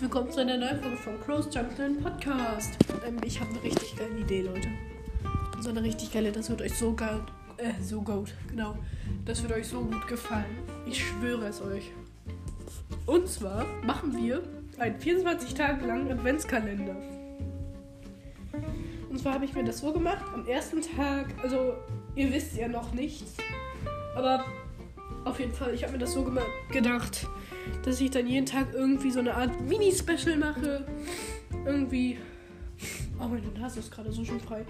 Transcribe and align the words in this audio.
willkommen 0.00 0.30
zu 0.30 0.40
einer 0.40 0.56
neuen 0.56 0.80
Folge 0.80 0.96
vom 0.96 1.20
Crows 1.20 1.48
Jungle 1.54 1.94
Podcast. 2.02 2.76
Ähm, 3.06 3.16
ich 3.24 3.40
habe 3.40 3.50
eine 3.50 3.62
richtig 3.62 3.96
geile 3.96 4.16
Idee, 4.18 4.42
Leute. 4.42 4.68
So 5.60 5.70
eine 5.70 5.82
richtig 5.82 6.12
geile, 6.12 6.32
das 6.32 6.50
wird 6.50 6.62
euch 6.62 6.74
so 6.74 6.94
geil, 6.94 7.20
äh, 7.58 7.80
so 7.80 8.00
gut, 8.00 8.34
genau. 8.48 8.76
Das 9.24 9.42
wird 9.42 9.52
euch 9.52 9.68
so 9.68 9.82
gut 9.82 10.08
gefallen. 10.08 10.58
Ich 10.86 11.06
schwöre 11.06 11.46
es 11.46 11.62
euch. 11.62 11.92
Und 13.06 13.28
zwar 13.28 13.64
machen 13.84 14.16
wir 14.16 14.42
einen 14.78 14.98
24 14.98 15.54
Tage 15.54 15.86
langen 15.86 16.10
Adventskalender. 16.10 16.96
Und 19.10 19.18
zwar 19.18 19.34
habe 19.34 19.44
ich 19.44 19.54
mir 19.54 19.64
das 19.64 19.78
so 19.78 19.92
gemacht, 19.92 20.24
am 20.32 20.46
ersten 20.48 20.80
Tag, 20.82 21.26
also 21.42 21.74
ihr 22.16 22.32
wisst 22.32 22.56
ja 22.56 22.66
noch 22.66 22.92
nichts, 22.92 23.34
aber 24.16 24.44
auf 25.24 25.40
jeden 25.40 25.52
Fall, 25.52 25.74
ich 25.74 25.82
habe 25.82 25.92
mir 25.94 25.98
das 25.98 26.12
so 26.12 26.26
gedacht, 26.70 27.26
dass 27.84 28.00
ich 28.00 28.10
dann 28.10 28.26
jeden 28.26 28.46
Tag 28.46 28.68
irgendwie 28.72 29.10
so 29.10 29.20
eine 29.20 29.34
Art 29.34 29.60
Mini-Special 29.62 30.36
mache. 30.36 30.86
Irgendwie. 31.64 32.18
Oh, 33.18 33.26
meine 33.26 33.46
Nase 33.58 33.80
ist 33.80 33.90
gerade 33.90 34.12
so 34.12 34.24
schön 34.24 34.40
frei. 34.40 34.64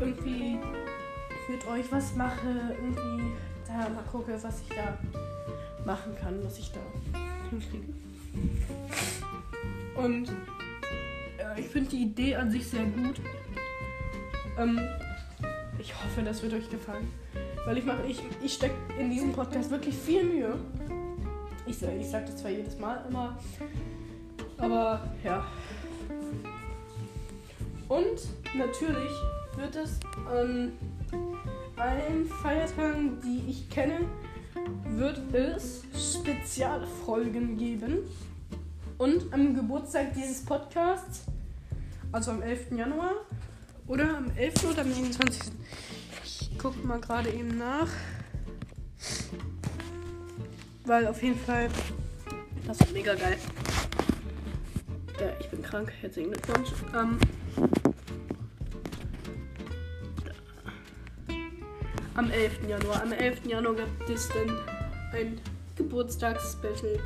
Irgendwie 0.00 0.58
mit 1.48 1.66
euch 1.66 1.90
was 1.90 2.14
mache. 2.16 2.76
Irgendwie 2.76 3.32
da 3.66 3.88
mal 3.88 4.04
gucke, 4.10 4.38
was 4.42 4.60
ich 4.62 4.76
da 4.76 4.98
machen 5.84 6.14
kann, 6.20 6.42
was 6.44 6.58
ich 6.58 6.70
da 6.72 6.80
hinkriege. 7.50 7.92
Und 9.96 10.28
ja, 11.38 11.56
ich 11.56 11.66
finde 11.66 11.90
die 11.90 12.02
Idee 12.02 12.36
an 12.36 12.50
sich 12.50 12.66
sehr 12.66 12.84
gut. 12.84 13.20
Ähm, 14.58 14.80
ich 15.78 15.94
hoffe, 15.94 16.22
das 16.22 16.42
wird 16.42 16.54
euch 16.54 16.68
gefallen. 16.70 17.08
Weil 17.64 17.78
ich 17.78 17.84
mache, 17.84 18.06
ich, 18.06 18.22
ich 18.42 18.54
stecke 18.54 18.74
in 18.98 19.10
diesem 19.10 19.32
Podcast 19.32 19.70
wirklich 19.70 19.94
viel 19.94 20.24
Mühe. 20.24 20.58
Ich, 21.66 21.82
ich 21.82 22.10
sage 22.10 22.26
das 22.26 22.36
zwar 22.36 22.50
jedes 22.50 22.78
Mal 22.78 23.04
immer, 23.08 23.38
aber 24.58 25.08
ja. 25.22 25.46
Und 27.88 28.20
natürlich 28.56 29.10
wird 29.56 29.76
es 29.76 29.98
an 30.30 30.72
allen 31.76 32.26
Feiertagen, 32.42 33.20
die 33.20 33.50
ich 33.50 33.68
kenne, 33.70 34.00
wird 34.90 35.20
es 35.32 35.84
Spezialfolgen 35.94 37.56
geben. 37.56 37.98
Und 38.98 39.32
am 39.32 39.54
Geburtstag 39.54 40.14
dieses 40.14 40.44
Podcasts, 40.44 41.24
also 42.12 42.30
am 42.30 42.42
11. 42.42 42.72
Januar, 42.72 43.12
oder 43.86 44.16
am 44.16 44.30
11. 44.36 44.70
oder 44.70 44.82
am 44.82 44.90
29. 44.90 45.52
Gucke 46.64 46.86
mal 46.86 46.98
gerade 46.98 47.28
eben 47.28 47.58
nach. 47.58 47.88
Weil 50.86 51.06
auf 51.06 51.22
jeden 51.22 51.38
Fall, 51.38 51.68
das 52.66 52.80
ist 52.80 52.90
mega 52.94 53.14
geil. 53.14 53.36
Ja, 55.20 55.26
ich 55.38 55.50
bin 55.50 55.60
krank. 55.60 55.92
Herzlichen 56.00 56.30
Glückwunsch. 56.32 56.70
Ähm, 56.96 57.18
am 62.14 62.30
11. 62.30 62.66
Januar. 62.66 63.02
Am 63.02 63.12
11. 63.12 63.44
Januar 63.44 63.74
gibt 63.74 64.08
es 64.08 64.30
dann 64.30 64.56
ein 65.12 65.38
Geburtstagsspecial. 65.76 66.98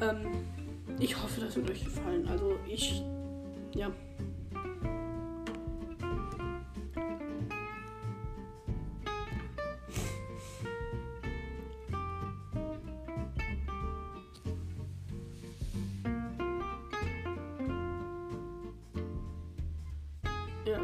Ähm, 0.00 0.44
ich 1.00 1.20
hoffe, 1.20 1.40
das 1.40 1.56
wird 1.56 1.68
euch 1.68 1.84
gefallen. 1.84 2.28
Also 2.28 2.56
ich, 2.68 3.02
ja. 3.74 3.90
Ja. 20.68 20.78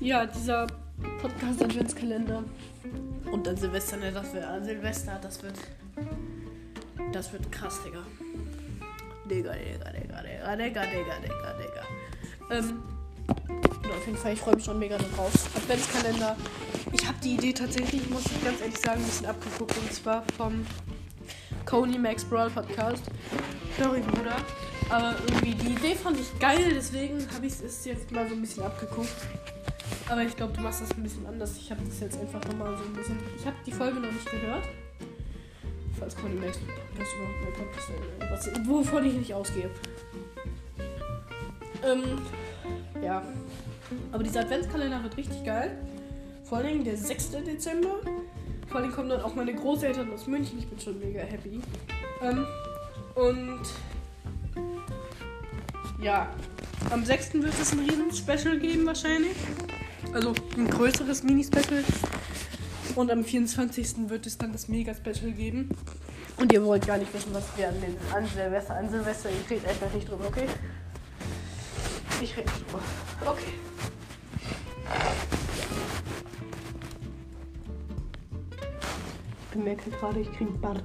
Ja, 0.00 0.26
dieser 0.26 0.66
Podcast 1.22 1.62
Adventskalender. 1.62 2.42
Und 3.30 3.46
dann 3.46 3.56
Silvester, 3.56 3.96
ne, 3.96 4.10
das 4.10 4.34
wird 4.34 4.64
Silvester, 4.64 5.20
das 5.22 5.40
wird. 5.40 5.54
Das 7.12 7.32
wird 7.32 7.52
krass, 7.52 7.80
Digga. 7.84 8.04
Digga, 9.30 9.52
Digga, 9.52 9.92
Digga, 9.92 10.22
Digga, 10.22 10.56
Digga, 10.56 10.84
Digga, 10.86 11.16
Digga, 11.20 11.52
Digga. 11.58 11.82
Ähm, 12.50 12.82
ja, 13.84 13.90
auf 13.96 14.06
jeden 14.06 14.18
Fall, 14.18 14.32
ich 14.32 14.40
freue 14.40 14.56
mich 14.56 14.64
schon 14.64 14.78
mega 14.78 14.98
darauf. 14.98 15.32
Adventskalender. 15.56 16.36
Ich 16.92 17.06
habe 17.06 17.16
die 17.22 17.34
Idee 17.34 17.52
tatsächlich, 17.52 18.10
muss 18.10 18.26
ich 18.26 18.44
ganz 18.44 18.60
ehrlich 18.60 18.78
sagen, 18.78 19.00
ein 19.00 19.06
bisschen 19.06 19.26
abgeguckt. 19.26 19.76
Und 19.78 19.92
zwar 19.92 20.24
vom 20.36 20.66
Coney 21.64 21.98
Max 21.98 22.24
Brawl 22.24 22.50
Podcast. 22.50 23.04
Sorry, 23.78 24.00
Bruder. 24.00 24.36
Aber 24.88 25.14
irgendwie 25.28 25.54
die 25.54 25.72
Idee 25.74 25.94
fand 25.94 26.18
ich 26.18 26.36
geil, 26.40 26.72
deswegen 26.74 27.24
habe 27.32 27.46
ich 27.46 27.52
es 27.60 27.84
jetzt 27.84 28.10
mal 28.10 28.28
so 28.28 28.34
ein 28.34 28.40
bisschen 28.40 28.64
abgeguckt. 28.64 29.14
Aber 30.08 30.22
ich 30.22 30.34
glaube, 30.34 30.52
du 30.54 30.60
machst 30.60 30.82
das 30.82 30.90
ein 30.90 31.04
bisschen 31.04 31.24
anders. 31.26 31.56
Ich 31.56 31.70
habe 31.70 31.80
das 31.84 32.00
jetzt 32.00 32.18
einfach 32.18 32.44
nochmal 32.46 32.76
so 32.76 32.82
ein 32.82 32.92
bisschen. 32.92 33.16
Ich 33.38 33.46
habe 33.46 33.56
die 33.64 33.70
Folge 33.70 34.00
noch 34.00 34.10
nicht 34.10 34.28
gehört. 34.28 34.64
Falls 36.00 36.16
Conny 36.16 36.34
Max 36.34 36.58
das 36.98 37.08
überhaupt 37.14 37.36
mein 37.44 37.52
Podcast 37.52 38.48
ist. 38.48 38.66
Wovon 38.66 39.04
ich 39.04 39.14
nicht 39.14 39.34
ausgehe. 39.34 39.70
Ähm, 41.84 42.18
ja. 43.02 43.22
Aber 44.12 44.22
dieser 44.22 44.40
Adventskalender 44.40 45.02
wird 45.02 45.16
richtig 45.16 45.44
geil. 45.44 45.78
Vor 46.44 46.62
Dingen 46.62 46.84
der 46.84 46.96
6. 46.96 47.30
Dezember. 47.46 48.00
Vor 48.68 48.80
Dingen 48.80 48.92
kommen 48.92 49.08
dann 49.08 49.20
auch 49.20 49.34
meine 49.34 49.54
Großeltern 49.54 50.12
aus 50.12 50.26
München. 50.26 50.58
Ich 50.58 50.68
bin 50.68 50.80
schon 50.80 50.98
mega 50.98 51.20
happy. 51.20 51.60
Ähm, 52.22 52.46
und 53.14 53.62
ja, 56.02 56.32
am 56.90 57.04
6. 57.04 57.34
wird 57.34 57.54
es 57.60 57.72
ein 57.72 57.80
riesen 57.80 58.12
Special 58.12 58.58
geben 58.58 58.86
wahrscheinlich. 58.86 59.36
Also 60.12 60.32
ein 60.56 60.68
größeres 60.68 61.22
Mini-Special. 61.22 61.84
Und 62.96 63.10
am 63.10 63.24
24. 63.24 64.08
wird 64.08 64.26
es 64.26 64.38
dann 64.38 64.52
das 64.52 64.68
Mega-Special 64.68 65.32
geben. 65.32 65.70
Und 66.36 66.52
ihr 66.52 66.64
wollt 66.64 66.86
gar 66.86 66.98
nicht 66.98 67.12
wissen, 67.12 67.32
was 67.32 67.44
wir 67.56 67.68
an, 67.68 67.80
den, 67.80 67.96
an 68.14 68.26
Silvester, 68.26 68.74
an 68.74 68.88
Silvester, 68.88 69.28
ihr 69.30 69.50
redet 69.50 69.68
einfach 69.68 69.92
nicht 69.92 70.08
drüber, 70.08 70.26
okay? 70.26 70.46
Ich 72.20 72.36
rede 72.36 72.50
nicht 72.50 72.66
drüber. 72.66 72.82
Okay. 73.26 73.52
Ich 79.42 79.56
bemerke 79.56 79.90
gerade, 79.90 80.20
ich 80.20 80.32
kriege 80.32 80.50
Bart. 80.52 80.82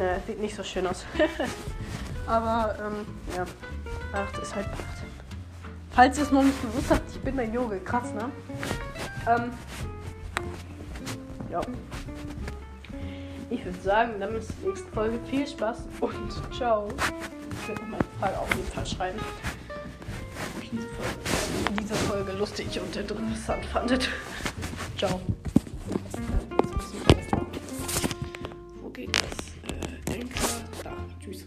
Ja, 0.00 0.18
sieht 0.26 0.40
nicht 0.40 0.56
so 0.56 0.64
schön 0.64 0.86
aus. 0.86 1.04
Aber, 2.26 2.76
ähm, 2.80 3.06
ja. 3.36 3.44
Bart 4.10 4.38
ist 4.38 4.54
halt 4.54 4.70
Bart. 4.72 5.02
Falls 5.90 6.16
ihr 6.16 6.24
es 6.24 6.32
noch 6.32 6.42
nicht 6.42 6.60
gewusst 6.62 6.90
habt, 6.90 7.10
ich 7.10 7.20
bin 7.20 7.38
ein 7.38 7.52
Junge. 7.52 7.78
Krass, 7.80 8.12
ne? 8.14 8.30
Ähm, 9.26 9.52
ja. 11.50 11.60
Ich 13.50 13.64
würde 13.64 13.80
sagen, 13.80 14.12
dann 14.18 14.32
bis 14.32 14.48
zur 14.48 14.68
nächsten 14.68 14.92
Folge. 14.92 15.18
Viel 15.30 15.46
Spaß 15.46 15.78
und 16.00 16.54
ciao. 16.56 16.88
Ich 17.62 17.68
werde 17.68 17.82
noch 17.82 17.88
meine 17.90 18.04
Frage 18.18 18.38
auf 18.38 18.54
jeden 18.54 18.68
Fall 18.68 18.86
schreiben. 18.86 19.18
Ob 20.56 20.62
ich 20.62 20.70
diese 20.70 20.88
Folge, 20.88 21.80
diese 21.80 21.94
Folge 21.94 22.32
lustig 22.32 22.80
und 22.80 22.96
interessant 22.96 23.64
fandet. 23.66 24.08
ciao. 24.98 25.20
Wo 28.80 28.88
geht 28.88 29.14
das? 29.14 29.74
Äh, 29.76 30.12
Denker. 30.12 30.40
Da. 30.82 30.92
Tschüss. 31.20 31.46